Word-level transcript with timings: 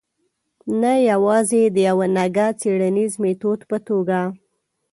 نه 0.81 0.93
یوازې 1.11 1.61
د 1.75 1.77
یوه 1.89 2.05
نګه 2.17 2.47
څېړنیز 2.59 3.13
میتود 3.23 3.59
په 3.69 3.77
توګه. 3.87 4.19